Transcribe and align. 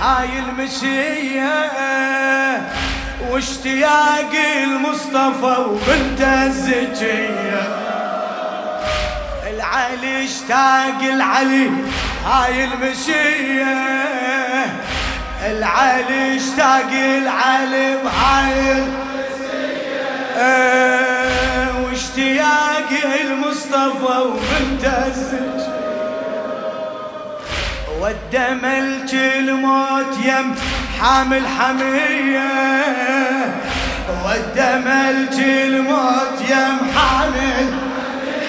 هاي 0.00 0.38
المشية 0.38 1.52
واشتياق 3.30 4.32
المصطفى 4.62 5.56
وبنت 5.60 6.20
الزكية. 6.20 7.62
العلي 9.50 10.24
اشتاق 10.24 11.02
العلي 11.02 11.70
هاي 12.26 12.64
المشية. 12.64 13.76
العلي 15.46 16.36
اشتاق 16.36 16.90
العلي 16.92 17.96
بهاي 18.04 18.72
المشية. 18.72 18.98
واشتياق 21.82 22.90
المصطفى 23.20 24.18
وبنت 24.18 24.84
الزكية. 25.06 25.77
ودى 28.00 28.54
ملك 28.62 29.14
الموت 29.14 30.24
يم 30.24 30.54
حامل 31.00 31.46
حمية. 31.46 32.50
ودى 34.24 34.72
ملك 34.86 35.38
الموت 35.38 36.40
يم 36.50 36.78
حامل 36.96 37.72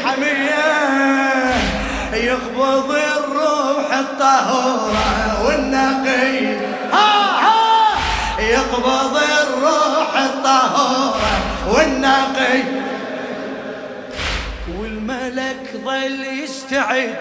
حمية. 0.05 0.69
يقبض 2.13 2.91
الروح 2.91 3.93
الطهورة 3.93 5.45
والنقية. 5.45 6.77
ها 6.93 7.39
ها. 7.39 8.41
يقبض 8.41 9.17
الروح 9.17 10.17
الطهورة 10.17 11.39
والنقية. 11.67 12.81
والملك 14.77 15.69
ظل 15.85 16.23
يستعد. 16.43 17.15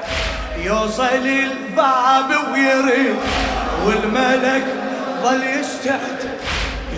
يوصل 0.64 1.26
الباب 1.26 2.30
ويريد 2.52 3.16
والملك 3.84 4.64
ظل 5.22 5.42
يستعد. 5.42 6.38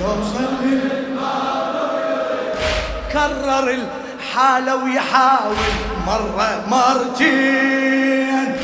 يوصل 0.01 0.55
الباب 0.63 1.75
كرر 3.13 3.67
الحالة 3.71 4.75
ويحاول 4.77 5.57
مرة 6.07 6.65
مرتين. 6.69 8.57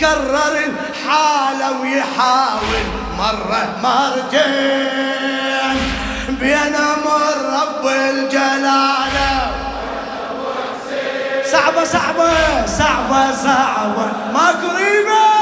كرر 0.00 0.56
الحالة 0.56 1.80
ويحاول 1.80 2.84
مرة 3.18 3.62
مرتين. 3.82 4.96
بين 6.40 6.74
أمر 6.74 7.34
رب 7.60 7.86
الجلالة. 7.86 9.65
صعبة 11.52 11.84
صعبة 11.84 12.66
صعبة 12.66 13.32
صعبة. 13.32 14.06
ما 14.34 14.48
قريبة. 14.50 15.35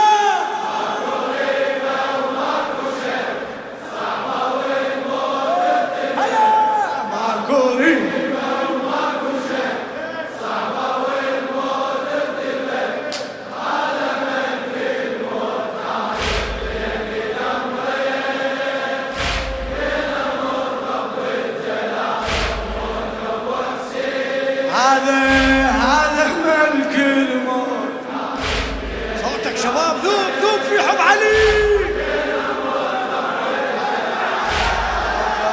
شباب 29.74 29.96
ذوب 30.04 30.30
ذوب 30.42 30.60
في 30.60 30.88
حب 30.88 30.98
علي. 30.98 31.34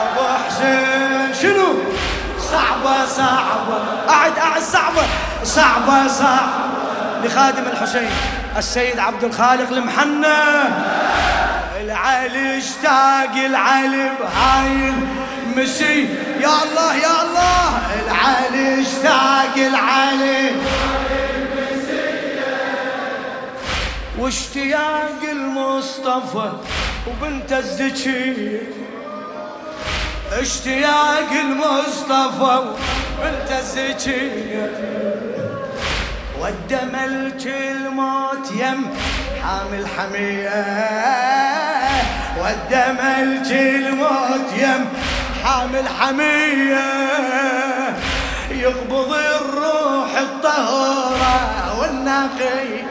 ابو 0.02 0.28
حسين 0.46 1.34
شنو؟ 1.42 1.74
صعبة 2.40 3.06
صعبة. 3.06 3.78
قاعد 4.08 4.31
قاعد 4.31 4.62
صعبة. 4.62 5.04
صعبة 5.44 6.08
صعبة. 6.08 6.52
لخادم 7.24 7.64
الحسين 7.74 8.10
السيد 8.58 9.00
عبد 9.00 9.24
الخالق 9.24 9.72
المحنى 9.72 10.42
العلي 11.81 12.58
اشتاق 12.58 13.36
العلي 13.46 14.12
بهاي 14.20 14.94
المسي 15.44 16.10
يا 16.40 16.54
الله 16.64 16.96
يا 16.96 17.22
الله. 17.22 17.80
العلي 18.06 18.81
اشتاق 18.81 19.56
العلي. 19.56 20.52
واشتياق 24.22 25.22
المصطفى 25.32 26.52
وبنت 27.08 27.54
الزكية 27.54 28.62
اشتياق 30.32 31.32
المصطفى 31.32 32.58
وبنت 33.20 33.52
الزكية 33.60 34.72
ودى 36.40 36.86
ملك 36.94 37.48
الموت 37.48 38.52
يم 38.52 38.94
حامل 39.44 39.88
حمية. 39.98 40.66
ودى 42.40 42.86
ملك 43.02 43.52
الموت 43.52 44.54
يم 44.58 44.86
حامل 45.44 45.88
حمية. 46.00 46.92
يقبض 48.52 49.14
الروح 49.14 50.18
الطهورة 50.18 51.80
والنقي 51.80 52.81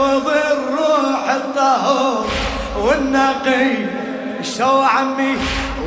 يقبض 0.00 0.28
الروح 0.28 1.30
الطهور 1.30 2.26
والنقي 2.76 3.74
شو 4.42 4.80
عمي 4.80 5.36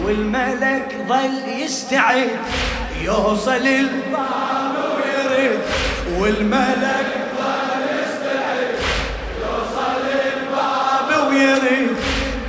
والملك 0.06 1.06
ظل 1.08 1.42
يستعد 1.48 2.30
يوصل 3.02 3.52
الباب 3.52 4.76
ويريد. 4.96 5.60
والملك 6.20 7.06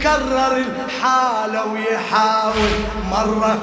كرر 0.03 0.57
الحالة 0.57 1.67
ويحاول 1.67 2.75
مرة 3.11 3.59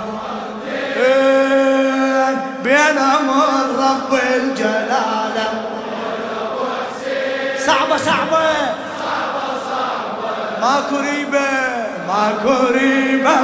بين 2.63 2.97
أمر 2.97 3.65
رب 3.79 4.13
الجلالة. 4.13 5.70
صعبة 7.65 7.97
صعبة. 7.97 8.49
ماكو 10.61 10.95
ريبة 10.97 11.49
ماكو 12.07 12.67
ريبة 12.73 13.37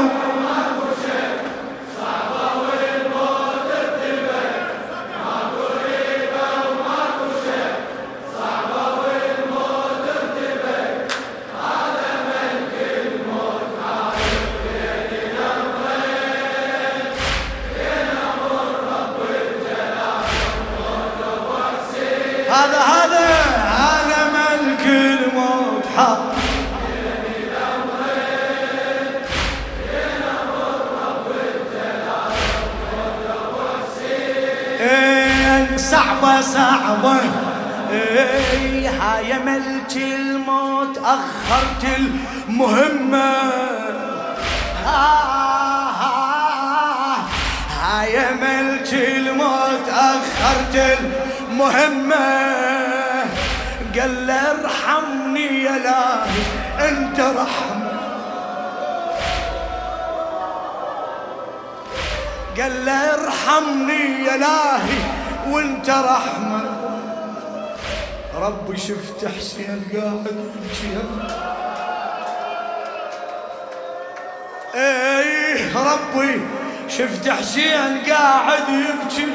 إيه، 39.17 39.33
هاي 39.33 39.39
ملك 39.39 39.95
الموت 39.95 40.97
أخرت 40.97 41.85
المهمة. 42.49 43.33
ها- 44.85 45.91
ها- 46.01 47.17
هاي 47.81 48.33
ملك 48.35 48.93
الموت 48.93 49.89
أخرت 49.89 50.97
المهمة. 51.49 52.47
قال 53.99 54.27
له 54.27 54.51
ارحمني 54.51 55.63
يا 55.63 55.77
لاهي 55.77 56.89
أنت 56.89 57.19
رحمة. 57.19 57.91
قال 62.61 62.85
له 62.85 62.91
ارحمني 63.13 64.25
يا 64.25 64.37
لاهي 64.37 64.97
وأنت 65.49 65.89
رحمة. 65.89 66.66
ربي 68.42 68.78
شفت 68.78 69.25
حسين 69.38 69.84
قاعد 69.94 70.28
يبكي 70.28 70.98
إيه 74.75 75.78
ربي 75.78 76.42
شفت 76.89 77.30
حسين 77.30 78.01
قاعد 78.10 78.69
يبكي 78.69 79.28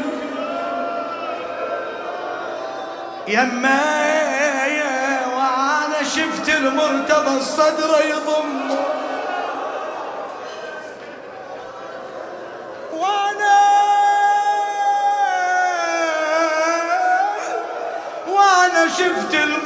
يمي 3.29 4.83
وأنا 5.37 6.03
شفت 6.03 6.49
المرتضى 6.49 7.37
الصدر 7.37 7.91
يضم 8.11 8.77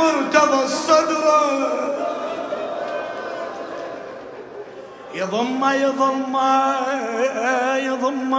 شفت 0.06 0.14
المرتضى 0.14 0.64
الصدر. 0.64 1.25
يضم 5.14 5.64
يضم 5.64 6.37
يضم. 7.76 8.35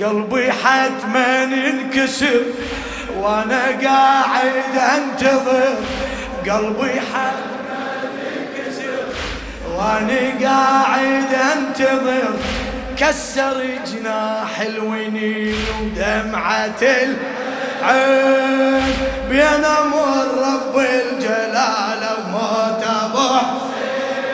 قلبي 0.00 0.52
حتما 0.52 1.42
ينكسر 1.42 2.40
وأنا 3.18 3.64
قاعد 3.84 4.76
أنتظر. 4.96 5.74
قلبي 6.50 7.00
حتما 7.00 8.10
ينكسر 8.36 9.04
وأنا 9.76 10.48
قاعد 10.48 11.34
أنتظر. 11.56 12.34
كسر 12.98 13.64
جناح 13.86 14.60
الونين 14.60 15.56
ودمعة 15.82 16.84
العين 17.82 18.96
بين 19.30 19.64
أمر 19.64 20.26
رب 20.38 20.78
الجلال 20.78 22.02
وموت 22.18 22.82
ابو 23.02 23.28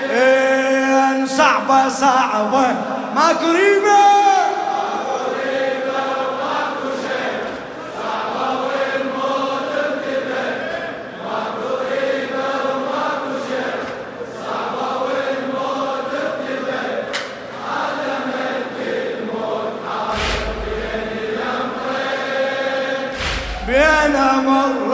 حسين 0.09 1.27
صعبة 1.27 1.89
صعبة. 1.89 2.67
ما 3.15 3.29
قريبة 3.29 4.16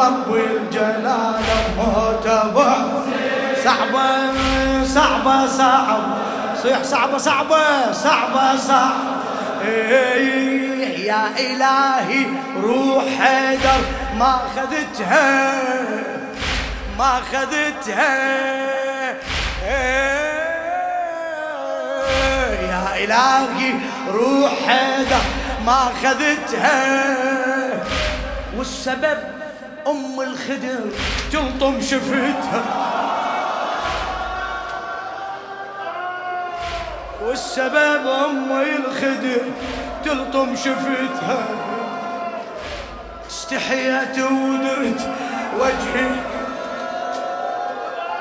رب 0.02 0.34
الجلال 0.34 1.40
وموت 1.78 2.26
ابو 2.26 2.64
صعبة 3.64 4.32
صعبة 4.84 5.46
صعبة 5.46 6.14
صيح 6.62 6.82
صعبة 6.82 7.18
صعبة 7.18 7.92
صعبة 7.92 8.56
صعبة 8.56 8.92
إيه 9.64 11.06
يا 11.06 11.24
إلهي 11.38 12.26
روح 12.62 13.04
حيدر 13.20 13.80
ما 14.18 14.38
خذتها 14.56 15.52
ما 16.98 17.20
خذتها 17.32 18.18
إيه 19.66 20.32
يا 22.70 23.04
إلهي 23.04 23.74
روح 24.08 24.50
حيدر 24.66 25.22
ما 25.66 25.88
خذتها 26.02 26.94
والسبب 28.56 29.18
أم 29.86 30.20
الخدر 30.20 30.80
تلطم 31.32 31.80
شفتها. 31.80 32.62
والسبب 37.26 38.06
أم 38.06 38.52
الخدر 38.52 39.42
تلطم 40.04 40.56
شفتها. 40.56 41.38
استحيت 43.30 44.18
ودرت 44.18 45.00
وجهي 45.60 46.10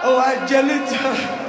وأجلتها 0.05 1.40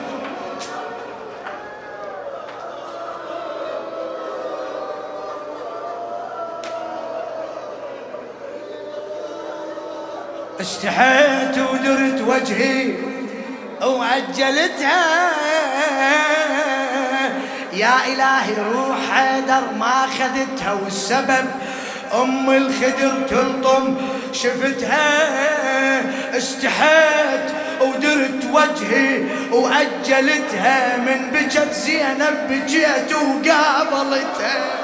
استحيت 10.83 11.59
ودرت 11.59 12.21
وجهي 12.21 12.93
وأجلتها 13.83 15.31
يا 17.73 17.95
إلهي 18.07 18.55
روح 18.75 18.97
حيدر 19.11 19.63
ما 19.79 20.07
خذتها 20.07 20.73
والسبب 20.73 21.47
أم 22.15 22.51
الخدر 22.51 23.13
تلطم 23.31 23.97
شفتها. 24.33 25.09
استحيت 26.39 27.47
ودرت 27.81 28.45
وجهي 28.53 29.25
وأجلتها 29.53 30.97
من 30.97 31.31
بجت 31.31 31.73
زينب 31.73 32.49
بجيت 32.49 33.13
وقابلتها. 33.13 34.83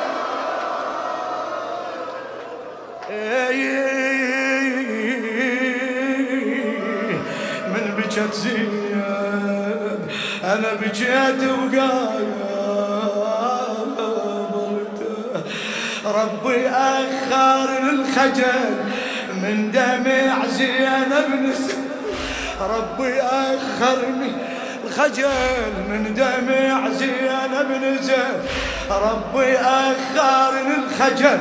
زينب 8.32 10.00
أنا 10.44 10.74
بجيت 10.80 11.42
وقابلتها 14.08 15.42
ربي 16.04 16.68
أخر 16.68 17.78
الخجل 17.90 18.74
من 19.42 19.70
دمع 19.70 20.46
زينب 20.46 21.54
ربي 22.60 23.20
أخرني 23.22 24.32
الخجل 24.84 25.28
من 25.88 26.14
دمع 26.14 26.88
زينب 26.90 27.70
نزل 27.84 28.40
ربي 28.90 29.56
أخرني 29.58 30.74
الخجل 30.74 31.40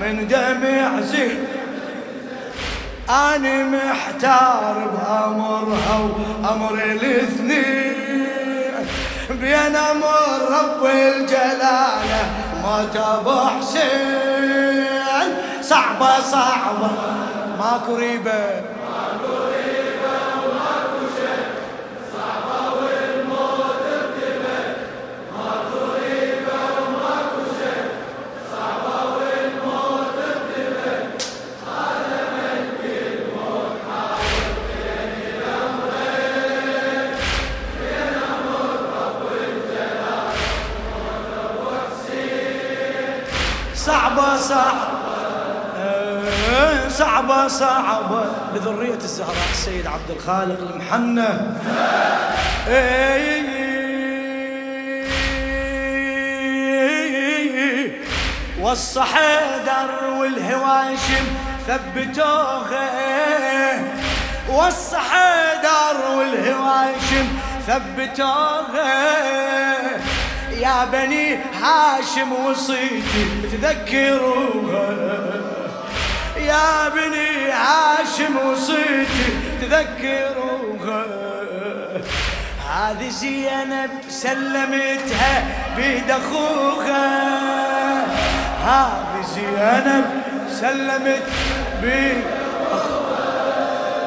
من 0.00 0.28
دمع 0.28 1.00
زينب 1.00 1.63
أنا 3.08 3.64
محتار 3.64 4.74
بأمرها 4.94 5.98
وأمر 5.98 6.74
الاثنين. 6.74 7.94
بين 9.30 9.76
أمر 9.76 10.38
رب 10.50 10.84
الجلالة 10.84 12.24
موت 12.64 12.96
أبو 12.96 13.40
حسين 13.40 14.84
صعبة 15.62 16.20
صعبة. 16.20 16.90
ماكو 17.58 17.96
ريبة. 17.96 18.62
صعبة 44.14 44.36
صعبة. 44.36 44.88
صعبة 46.88 47.48
صعبة. 47.48 48.24
لذرية 48.54 48.94
الزهراء 48.94 49.48
السيد 49.52 49.86
عبد 49.86 50.10
الخالق 50.10 50.60
المحنى 50.70 51.28
وصى 58.60 59.02
حيدر 59.02 60.10
والهواشم 60.18 61.26
ثبتوها 61.66 62.90
وصى 64.48 64.96
حيدر 64.96 66.16
والهواشم 66.16 67.26
ثبتوها 67.66 69.04
يا 70.60 70.84
بني 70.92 71.38
هاشم 71.62 72.32
وصيتي 72.32 73.26
تذكروها 73.52 74.90
يا 76.36 76.88
بني 76.88 77.50
هاشم 77.52 78.36
وصيتي 78.46 79.26
تذكروها 79.60 81.04
هذه 82.74 83.08
زينب 83.08 83.90
سلمتها 84.08 85.44
بيد 85.76 86.10
أخوها. 86.10 87.24
هذه 88.64 89.24
زينب 89.34 90.04
سلمت 90.60 91.22
بيد 91.82 92.24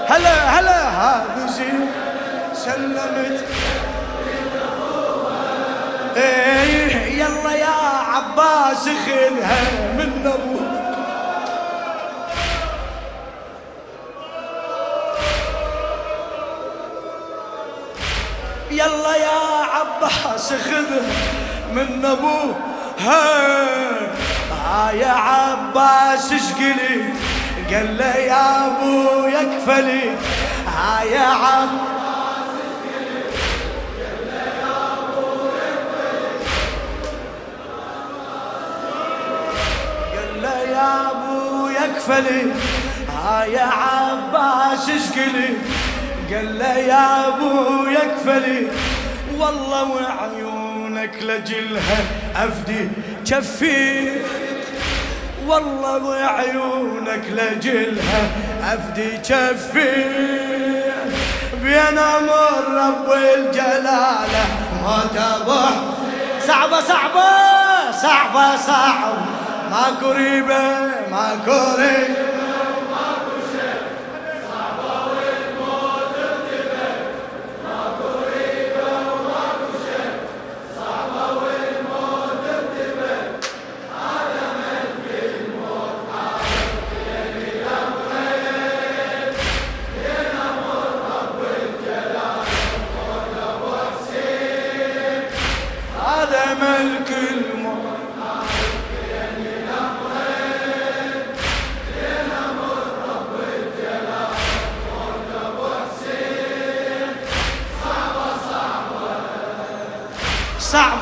هلا 0.07 0.59
هلا. 0.59 0.89
هذه 0.89 1.47
زينب 1.47 1.89
سلمت 2.53 3.45
إيه، 6.17 7.19
يلا 7.19 7.51
يا 7.55 7.75
عباس 8.13 8.89
خذها 9.05 9.61
من 9.97 10.25
ابوه 10.33 10.67
يلا 18.71 19.15
يا 19.15 19.39
عباس 19.73 20.53
خذها 20.53 21.01
من 21.73 22.05
ابوه 22.05 22.55
ها 22.99 23.37
آه 24.67 24.91
يا 24.91 25.11
عباس 25.11 26.31
اشقلي 26.33 27.03
قال 27.73 27.97
له 27.97 28.15
يا 28.15 28.65
أبو 28.67 29.25
يكفلي. 29.27 30.11
ها 30.67 31.03
يا 31.03 31.21
عباس. 31.21 31.86
يكفلي 42.07 42.51
ها 43.23 43.45
يا 43.45 43.63
عباس 43.63 44.89
اشقلي 44.89 45.49
قال 46.31 46.59
له 46.59 46.77
يا 46.77 47.27
أبو 47.27 47.85
يكفلي. 47.87 48.67
والله 49.37 49.83
وعيونك 49.83 51.15
لجلها 51.21 51.97
أفدي 52.35 52.89
كفي. 53.25 54.11
والله 55.47 56.03
وعيونك 56.03 57.23
لجلها 57.29 58.29
أفدي 58.63 59.17
كفي. 59.17 60.05
بين 61.63 61.97
أمر 61.97 62.63
رب 62.67 63.11
الجلالة 63.11 64.45
ما 64.83 64.99
تضح 65.13 65.73
صعبة 66.47 66.81
صعبة 66.81 67.29
صعبة 67.91 68.57
صعبة. 68.57 69.46
ماكو 69.71 70.11
ريبة 70.11 70.63
ماكو 71.11 71.75
ريبة 71.77 72.36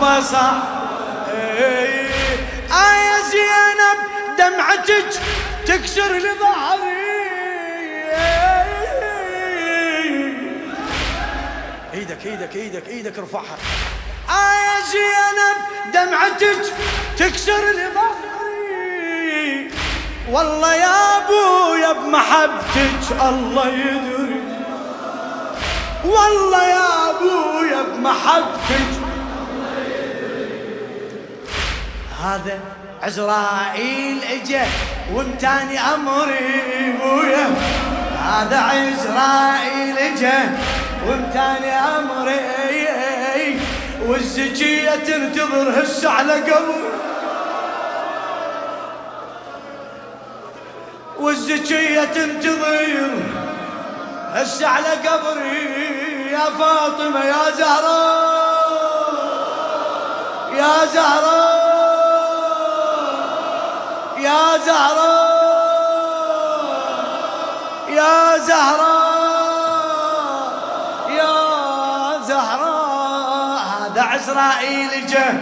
صعبة 0.06 0.22
صعبة 0.22 0.62
إيه 1.34 2.10
آية 2.72 3.22
زينب 3.32 4.00
دمعتك 4.38 5.20
تكسر 5.66 6.12
لي 6.12 6.30
ظهري 6.40 7.06
إيدك 11.94 12.26
إيدك 12.26 12.56
إيدك 12.56 12.88
إيدك 12.88 13.20
ارفعها 13.20 13.58
آية 14.30 14.84
زينب 14.92 15.58
دمعتك 15.94 16.74
تكسر 17.18 17.66
لي 17.76 17.88
ظهري 17.96 19.72
والله 20.32 20.76
يا 20.76 21.18
أبويا 21.18 21.92
بمحبتك 21.94 23.22
الله 23.22 23.68
يدري. 23.68 24.42
والله 26.06 26.64
يا 26.64 27.10
أبويا 27.10 27.82
بمحبتك 27.82 28.95
هذا 32.26 32.60
عزرائيل 33.04 34.24
اجى 34.24 34.62
وامتاني 35.14 35.80
أمري 35.80 36.96
بويا 37.02 37.48
هذا 38.24 38.58
عزرائيل 38.58 39.98
اجى 39.98 40.40
وامتاني 41.08 41.72
أمري. 41.72 42.46
والزكية 44.08 44.96
تنتظر 44.96 45.84
هسه 45.84 46.10
على 46.10 46.34
قبر. 46.34 46.82
والزكية 51.20 52.04
تنتظر 52.04 53.10
هسه 54.34 54.68
على 54.68 54.88
قبري 54.88 56.32
يا 56.32 56.46
فاطمة 56.60 57.26
يا 57.26 57.52
زهراء 57.58 58.36
يا 60.58 60.86
زهراء. 60.94 61.35
عزرائيل 74.26 75.08
جه 75.08 75.34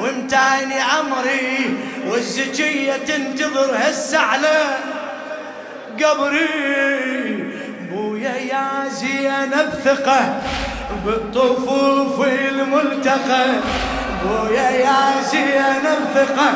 وامتاني 0.00 0.80
عمري 0.80 1.76
والزكية 2.06 2.92
تنتظر 2.92 3.76
هالسعلة. 3.76 4.78
قبري 6.04 7.54
بويا 7.90 8.34
يا 8.36 8.88
زينب 8.88 9.70
ثقة 9.84 10.40
بالطفوف 11.06 12.26
الملتقى. 12.26 13.46
بويا 14.24 14.70
يا 14.70 15.22
زينب 15.30 16.00
ثقة 16.14 16.52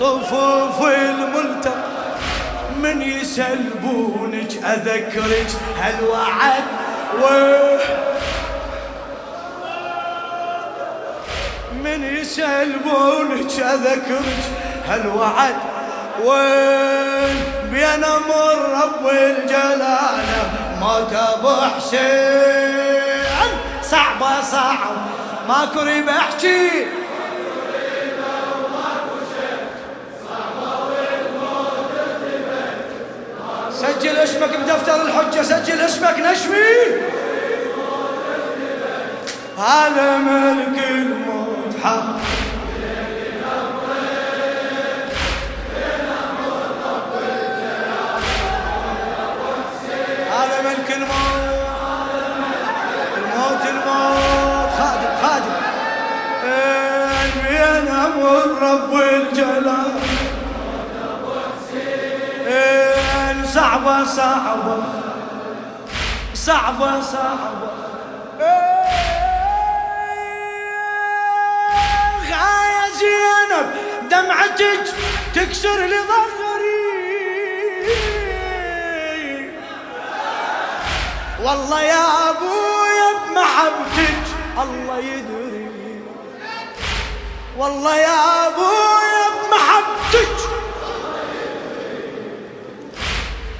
طفوف 0.00 0.88
الملتقى. 0.88 1.88
من 2.82 3.02
يسلبونك 3.02 4.64
أذكرك 4.64 5.50
هالوعد 5.80 6.64
و 7.22 7.24
من 11.98 12.16
يسلبونك 12.16 13.50
اذكرك 13.60 14.42
هالوعد 14.88 15.54
وين؟ 16.24 17.36
بين 17.72 18.04
أمر 18.04 18.82
رب 18.82 19.08
الجلالة 19.08 20.50
موت 20.80 21.12
ابو 21.12 21.54
حسين. 21.76 23.50
صعبة 23.82 24.42
صعب 24.42 24.96
ما 25.48 25.68
كريم 25.74 26.08
أحكي. 26.08 26.86
سجل 33.72 34.16
اسمك 34.16 34.56
بدفتر 34.56 35.02
الحجة 35.02 35.42
سجل 35.42 35.80
اسمك 35.80 36.18
نشمي. 36.18 37.08
هذا 39.58 40.18
ملك 40.18 40.84
الموت. 40.90 41.37
حق 41.84 42.18
هذا 50.30 50.62
ملك 50.62 50.92
الموت 50.96 51.48
الموت 53.16 53.64
الموت. 53.68 54.70
خادم 54.78 55.12
خادم. 55.22 55.56
بين 57.48 57.88
أمر 57.88 58.24
رب 58.62 58.92
الجلال. 58.94 59.92
صعبة 63.54 64.04
صعبة. 64.04 64.82
صعبة 66.34 67.00
صعبة. 67.00 67.77
زينب 72.98 73.68
دمعتك 74.10 74.84
تكسر 75.34 75.78
لي 75.86 75.98
ظهري 76.10 76.38
والله 81.44 81.80
يا 81.82 82.30
أبويا 82.30 83.08
بمحبتك 83.24 84.24
الله 84.62 84.98
يدري. 84.98 85.68
والله 87.58 87.96
يا 87.96 88.46
أبويا 88.46 89.24
بمحبتك 89.38 90.36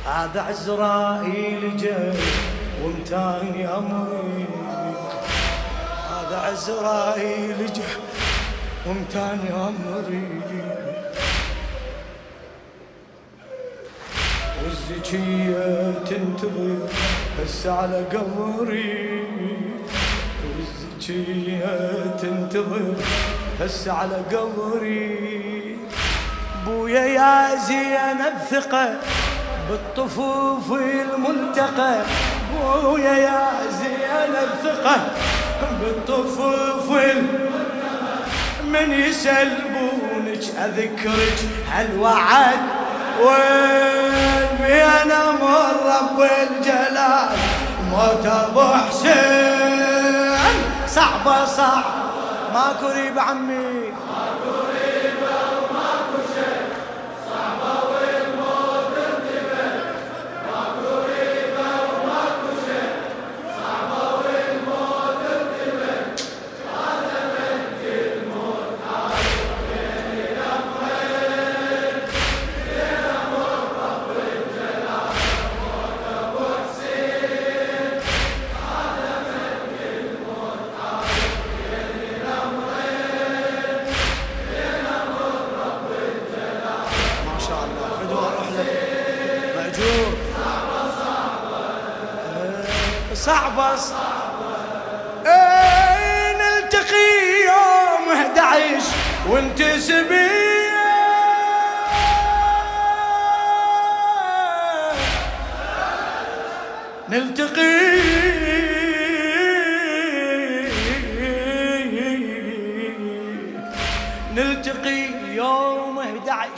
هذا 0.06 0.40
عزرائيل 0.48 1.76
جاي 1.76 2.12
وامتاني 2.82 3.68
أمري. 3.68 4.46
هذا 6.10 6.36
عزرائيل 6.50 7.72
جاي 7.72 7.96
وامتاني 8.86 9.50
امري 9.54 10.40
والزكية 14.64 15.92
تنتظر 16.06 16.88
بس 17.40 17.66
على 17.66 18.04
قمري 18.12 19.18
تنتظر 22.22 22.94
هسه 23.60 23.92
على 23.92 24.16
قبري 24.32 25.76
بويا 26.66 27.00
يا 27.00 27.54
زينب 27.54 28.38
ثقة 28.50 28.96
بالطفوف 29.70 30.72
الملتقى 30.72 32.00
بويا 32.54 33.12
يا 33.12 33.48
زينب 33.80 34.50
ثقة 34.62 34.96
بالطفوف 35.80 36.90
من 38.72 38.92
يسلبونك 38.92 40.42
أذكرك 40.64 41.38
هالوعد. 41.72 42.60
وين 43.20 44.48
بين 44.60 45.12
أمر 45.12 45.72
رب 45.84 46.18
الجلال؟ 46.20 47.28
موت 47.90 48.26
أبو 48.26 48.60
حسين. 48.60 50.56
صعبة 50.88 51.44
صعب. 51.44 51.84
ماكو 52.54 52.88
ريب 52.88 53.18
عمي. 53.18 53.77
صعبة 93.28 93.74
إيه 95.26 96.36
نلتقي 96.36 97.44
يوم 97.46 98.08
11 98.12 98.82
وانت 99.28 99.62
سبيه 99.62 100.68
نلتقي. 107.08 107.98
نلتقي 114.36 115.04
يوم 115.34 115.98
11 115.98 116.50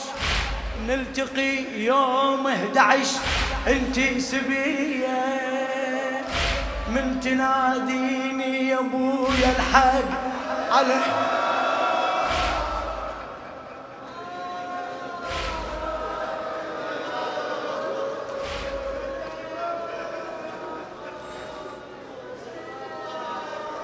نلتقي 0.88 1.56
يوم 1.76 2.46
11 2.46 3.20
انت 3.66 4.00
سبيه 4.18 4.99
من 7.00 7.20
تناديني 7.20 8.68
يا 8.68 8.78
أبويا 8.78 9.50
الحق 9.56 10.08
على 10.72 11.00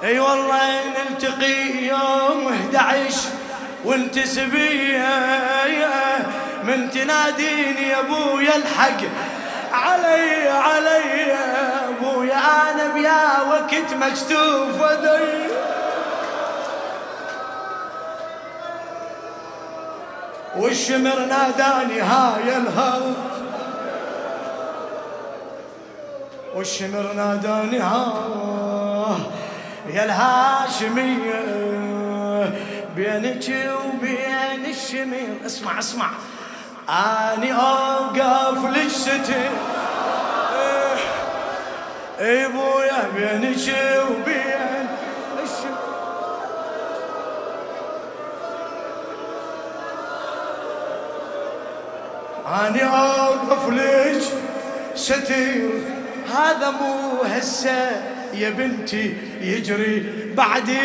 أي 0.05 0.19
والله 0.19 0.81
نلتقي 0.89 1.87
يوم 1.87 2.49
11 2.75 3.15
وانت 3.85 4.19
سبيه 4.19 5.09
من 6.65 6.91
تناديني 6.91 7.89
يا 7.89 8.01
أبويا 8.01 8.57
الحق 8.57 9.01
علي 9.73 10.49
علي. 10.49 11.76
أنا 12.47 12.95
بيا 12.95 13.43
وقت 13.51 13.95
مكتوف 13.95 14.81
ودي 14.81 15.47
والشمر 20.57 21.19
ناداني 21.25 22.01
هاي 22.01 22.57
الهوى 22.57 23.15
والشمر 26.55 27.13
ناداني 27.13 27.79
ها 27.79 28.15
يا 29.89 30.05
الهاشمية. 30.05 31.41
بينك 32.97 33.45
وبين 33.85 34.67
الشمير. 34.69 35.37
اسمع 35.47 35.79
اسمع. 35.79 36.09
اني 36.89 37.53
أوقف 37.55 38.65
لك 38.77 38.89
ستر 38.89 39.51
اي 42.21 42.49
بويا 42.49 43.09
بينك 43.15 43.77
وبين 44.11 44.87
اني 52.47 52.85
اوقف 52.85 53.69
لك 53.69 54.23
ستير 54.95 55.71
هذا 56.35 56.71
مو 56.71 57.23
هسه 57.23 57.91
يا 58.35 58.51
بنتي 58.51 59.15
يجري 59.41 60.07
بعدي 60.37 60.79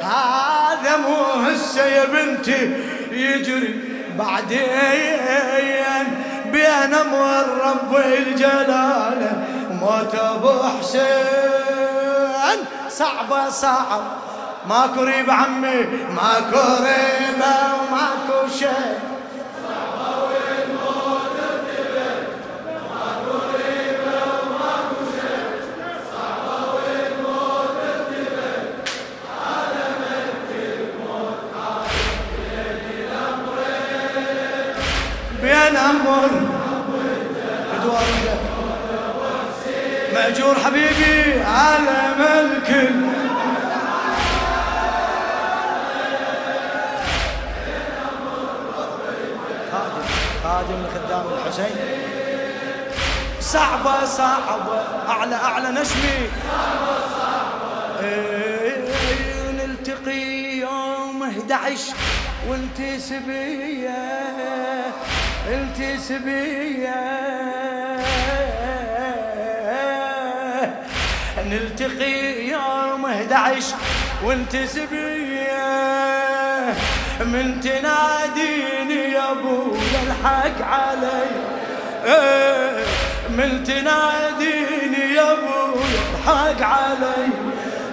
هذا 0.00 0.96
مو 0.96 1.16
هسه 1.24 1.86
يا 1.86 2.04
بنتي 2.04 2.70
يجري 3.12 3.74
بعدين 4.18 6.06
بين 6.52 6.94
أمر 6.94 7.46
رب 7.64 7.96
الجلال 7.96 9.51
موت 9.82 10.14
ابو 10.14 10.52
حسين 10.78 12.58
صعبة 12.88 13.50
صعب. 13.50 14.02
ماكو 14.68 15.02
ريب 15.02 15.30
عمي 15.30 15.80
ماكو 16.16 16.62
ريبة 16.86 17.54
وماكو 17.74 18.48
شيء. 18.58 18.98
بين 35.42 35.76
أمر 35.76 36.51
مأجور 40.42 40.54
حبيبي 40.64 41.42
على 41.42 42.14
ملك 42.18 42.90
خادم 49.72 50.04
خادم 50.44 50.82
لخدام 50.86 51.24
الحسين. 51.34 51.76
صعبة 53.40 54.04
صعبة. 54.04 54.80
أعلى 55.08 55.34
أعلى 55.36 55.68
نشمي 55.70 56.28
صعبة 56.50 56.96
صعبة 57.18 58.00
إيه، 58.00 58.84
نلتقي 59.52 60.56
يوم 60.58 61.22
11 61.22 61.94
وانت 62.48 63.00
سبيه 63.00 63.90
التس 65.48 66.12
بيا 66.12 67.21
نلتقي 71.52 72.48
يوم 72.48 73.06
11 73.06 73.76
وانت 74.24 74.56
بيا 74.90 76.74
من 77.20 77.60
تناديني 77.60 79.12
يا 79.12 79.30
ابويا 79.30 80.00
الحق 80.06 80.66
علي. 80.66 81.24
من 83.28 83.64
تناديني 83.64 85.14
يا 85.14 85.32
ابويا 85.32 86.02
الحق 86.14 86.62
علي. 86.62 87.28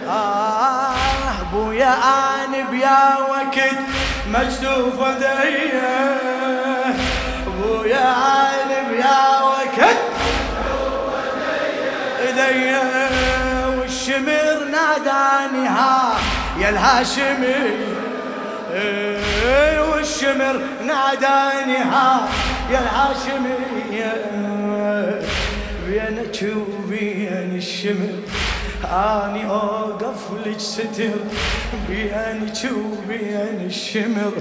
آه 0.08 0.94
أبويا 1.42 1.94
أنا 1.94 2.70
بيا 2.72 3.18
وقت 3.30 3.58
مجدوف 4.28 5.00
ودية. 5.00 6.18
أبويا 7.48 8.06
عالم 8.06 9.00
يا 9.00 9.29
ناداني 14.90 15.68
ها 15.68 16.18
يا 16.62 16.70
الهاشمي 16.70 17.56
والشمر 19.92 20.62
ناداني 20.86 21.78
ها 21.78 22.28
يا 22.72 22.80
الهاشمي 22.80 23.56
بينك 25.88 26.56
وبين 26.56 27.56
الشمر. 27.58 28.14
اني 28.84 29.46
اوقف 29.50 30.22
لك 30.46 30.60
ستر 30.60 31.20
بينك 31.90 32.72
وبين 32.72 33.66
الشمر 33.66 34.32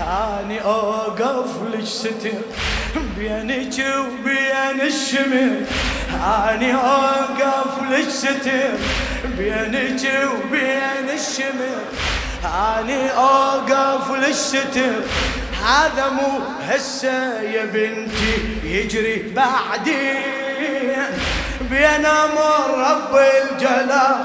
اني 0.00 0.64
اوقف 0.64 1.50
لك 1.72 1.84
ستر 1.84 2.40
بينك 3.18 3.74
وبين 3.78 4.80
الشمر 4.80 5.50
اني 6.14 6.74
اوقف 6.74 7.82
لك 7.90 8.08
ستر 8.08 8.70
بينك 9.38 10.00
وبين 10.34 11.06
الشمر 11.14 11.78
اني 12.44 13.10
اوقف 13.10 14.10
لك 14.10 14.32
ستر 14.32 15.00
هذا 15.66 16.08
مو 16.08 16.40
هسه 16.68 17.40
يا 17.40 17.64
بنتي 17.64 18.34
يجري 18.64 19.32
بعدين 19.36 20.36
بين 21.70 22.06
أمر 22.06 22.90
رب 22.90 23.12
الجلال. 23.16 24.16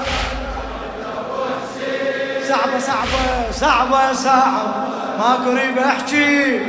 صعبة 2.48 2.78
صعبة 2.78 3.50
صعبة 3.50 4.12
صعبة. 4.12 4.72
ماكو 5.18 5.50
ريب 5.50 5.78
أحكي. 5.78 6.60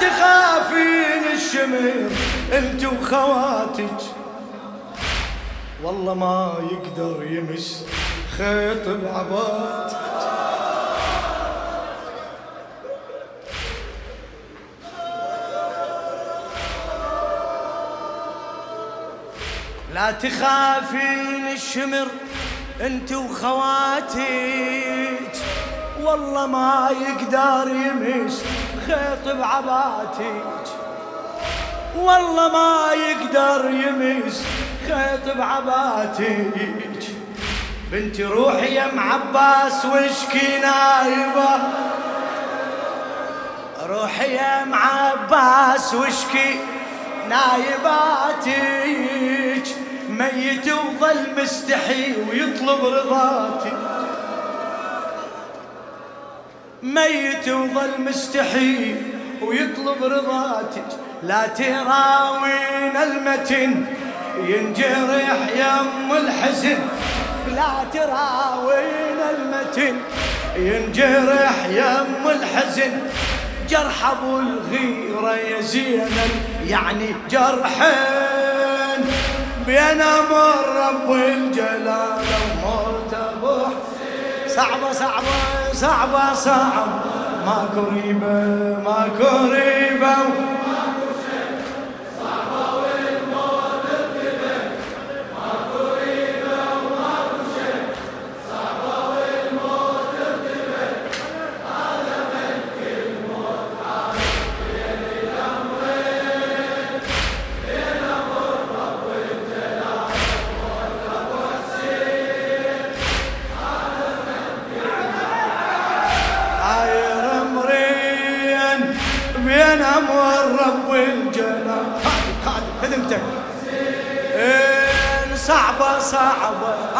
تخافين 0.00 1.24
الشمر 1.34 2.10
انت 2.52 2.84
وخواتك 2.84 4.00
والله 5.82 6.14
ما 6.14 6.54
يقدر 6.72 7.22
يمس 7.30 7.84
خيط 8.38 8.88
العبات 8.88 9.92
لا 19.94 20.10
تخافين 20.10 21.46
الشمر 21.52 22.06
انت 22.80 23.12
وخواتك 23.12 24.20
والله 26.02 26.46
ما 26.46 26.90
يقدر 27.00 27.68
يمس 27.74 28.44
خيط 28.86 29.36
بعباتك. 29.36 30.66
والله 31.96 32.48
ما 32.48 32.92
يقدر 32.92 33.70
يمس 33.70 34.44
خيط 34.88 35.36
بعباتك. 35.36 36.46
بنتي 37.92 38.24
روحي 38.24 38.74
يا 38.74 38.86
معباس 38.94 39.84
واشكي 39.84 40.58
نايبة. 40.58 41.58
روحي 43.86 44.34
يا 44.34 44.64
معباس 44.64 45.94
واشكي 45.94 46.60
نايباتك. 47.28 48.80
ميت 50.08 50.72
وظل 50.72 51.42
مستحي 51.42 52.14
ويطلب 52.30 52.84
رضاتي 52.84 53.72
ميت 56.82 57.48
وظل 57.48 57.90
مستحي 57.98 58.94
ويطلب 59.42 60.04
رضاتك. 60.04 60.84
لا 61.22 61.46
تراوين 61.46 62.96
المتن 62.96 63.84
ينجرح 64.36 65.38
يم 65.56 66.12
الحزن. 66.12 66.78
لا 67.54 67.84
تراوين 67.92 69.18
المتن 69.30 69.96
ينجرح 70.56 71.64
يم 71.66 72.30
الحزن. 72.30 72.92
جرح 73.68 74.10
أبو 74.10 74.38
الغيرة 74.38 75.36
يا 75.36 75.60
زينب 75.60 76.30
يعني 76.66 77.14
جرحين. 77.30 79.00
بين 79.66 80.02
أمر 80.02 80.64
رب 80.76 81.12
الجلال 81.12 82.24
وموت 82.64 83.14
ابو 83.14 83.66
صعبة 84.46 84.92
صعبة. 84.92 85.59
صعبة 85.80 86.34
صعبة. 86.34 87.00
ماكو 87.46 87.82
ريبه 87.92 88.36
ماكو 88.84 89.30
ريبه 89.52 90.16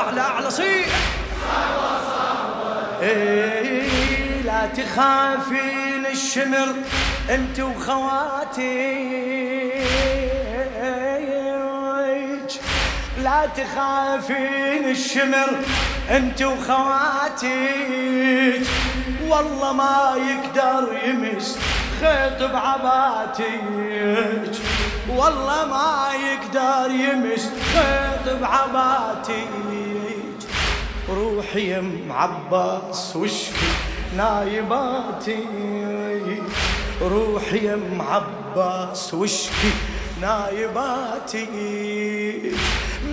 أعلى 0.01 0.21
أعلى 0.21 0.51
صيح. 0.51 0.87
إيه 3.03 4.43
لا 4.45 4.67
تخافين 4.67 6.07
الشمر 6.13 6.75
أنت 7.31 7.61
وخواتك 7.61 8.61
لا 13.23 13.47
تخافين 13.57 14.85
الشمر 14.91 15.49
أنت 16.11 16.43
وخواتك 16.43 17.47
والله 19.29 19.73
ما 19.73 20.15
يقدر 20.17 20.99
يمس 21.05 21.59
خيط 22.01 22.43
بعباتك 22.53 23.61
والله 25.09 25.67
ما 25.67 26.09
يقدر 26.15 26.91
يمس 26.95 27.51
خيط 27.75 28.37
بعباتك 28.41 29.49
روحي 31.17 31.79
ام 31.79 32.13
عباس 32.13 33.17
وشكي 33.17 33.67
نايباتي 34.17 35.45
روحي 37.03 37.75
ام 37.75 38.03
عباس 38.03 39.15
وشكي 39.15 39.73
نايباتي 40.21 41.47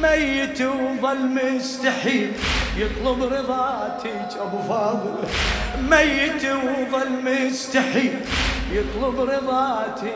ميت 0.01 0.61
وظل 0.61 1.39
مستحيل 1.55 2.31
يطلب 2.77 3.23
رضاتك 3.23 4.29
ابو 4.39 4.61
فاضل. 4.69 5.15
ميت 5.89 6.45
وظل 6.45 7.11
مستحيل 7.23 8.19
يطلب 8.71 9.19
رضاتك 9.19 10.11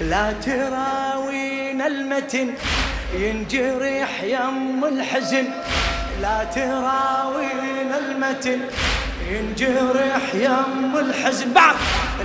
لا 0.00 0.32
تراوين 0.32 1.82
المتن 1.82 2.54
ينجرح 3.14 4.22
يم 4.22 4.84
الحزن. 4.84 5.46
لا 6.22 6.44
تراوين 6.44 7.92
المتن 7.92 8.60
ينجرح 9.28 10.34
يم 10.34 10.96
الحزن. 10.96 11.52
بعض 11.52 11.74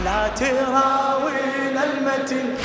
لا 0.05 0.27
تراوين 0.27 1.77
المتن 1.77 2.55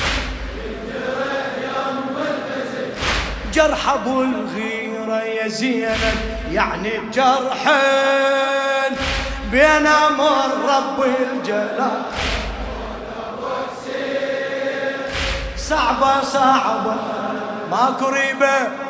جرح 3.53 3.89
أبو 3.89 4.21
الغيرة 4.21 5.23
يا 5.23 5.47
زينب. 5.47 6.17
يعني 6.51 6.91
جرحين 7.13 8.93
بين 9.51 9.87
أمر 9.87 10.49
رب 10.67 11.03
الجلال. 11.03 12.01
صعبة 15.57 16.21
صعبة 16.21 16.95
ماكو 17.71 18.09
ريبة. 18.09 18.84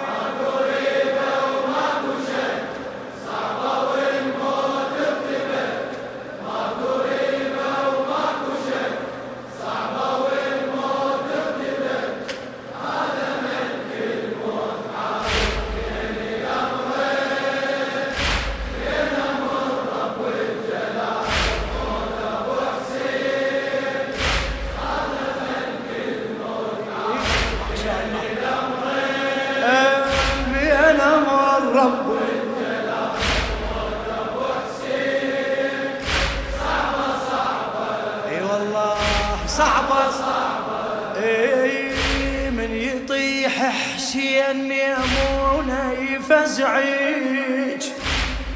يفزعج 46.65 47.83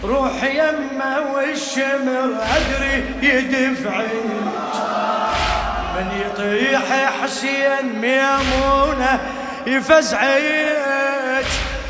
روح 0.03 0.43
يمه 0.43 1.19
والشمر 1.33 2.37
ادري 2.55 3.05
يدفعج 3.21 4.25
من 5.95 6.07
يطيح 6.25 6.81
حسين 7.23 7.99
ميمونه 8.01 9.19
يفزعج 9.67 11.45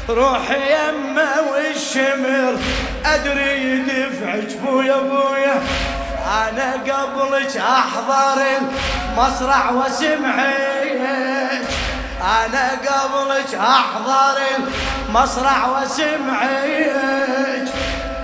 روح 0.10 0.52
يمه 0.52 1.30
والشمر 1.52 2.58
ادري 3.06 3.62
يدفعج 3.62 4.54
بويا 4.66 4.98
بويا 4.98 5.62
أنا 6.28 6.74
قبلك 6.74 7.58
أحضر 7.58 8.42
المصرع 8.58 9.72
وسمعك 9.72 11.39
أنا 12.22 12.72
قبلك 12.72 13.56
أحضر 13.56 14.38
المصرع 15.08 15.68
وسمعك. 15.68 17.70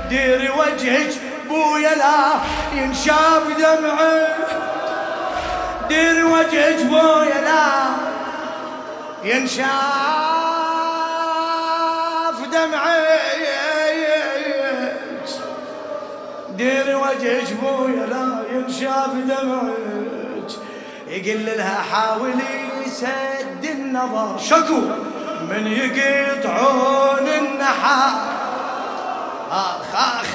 ديري 0.10 0.49
وجهك 0.49 1.13
بويا 1.47 1.95
لا 1.95 2.39
ينشاف 2.73 3.43
دمعك. 3.58 4.36
ديري 5.89 6.23
وجهك 6.23 6.86
بويا 6.86 7.41
لا 7.41 7.86
ينشاف 9.23 9.65
دمعك. 12.51 13.45
ديري 16.49 16.95
وجهك 16.95 17.53
بويا 17.62 18.05
لا 18.05 18.43
ينشاف 18.51 19.13
دمعك. 19.13 20.51
يقل 21.08 21.45
لها 21.45 21.81
حاولي 21.91 22.64
النظر. 23.95 24.38
شكو. 24.38 24.81
من 25.49 25.67
يقطعون 25.67 27.27
النحار 27.27 28.12
آخ 29.51 29.95
آخ 29.95 30.25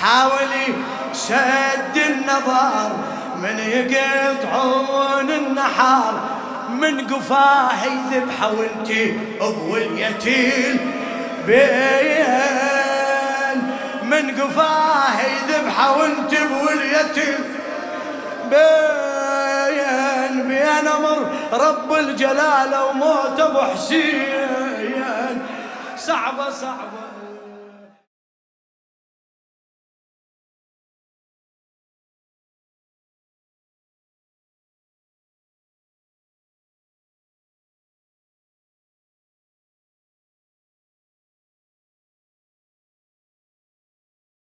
حاولي 0.00 0.74
سد 1.12 1.96
النظر. 1.96 2.90
من 3.42 3.58
يقطعون 3.58 5.30
النحار. 5.30 6.14
من 6.70 7.06
قفاه 7.06 7.84
يذبحه 7.84 8.52
وانتي 8.52 9.18
ابو 9.40 9.76
اليتيم 9.76 10.92
بيه 11.46 12.26
من 14.02 14.40
قفاه 14.40 15.20
يذبحه 15.20 15.98
وانت 15.98 16.30
بوليتم 16.30 17.44
بين. 18.50 19.35
بين 20.42 20.88
أمر 20.88 21.18
رب 21.52 21.92
الجلال 21.92 22.72
وموت 22.90 23.40
ابو 23.40 23.58
حسين 23.58 25.42
صعبة 25.96 26.50
صعبة. 26.50 27.05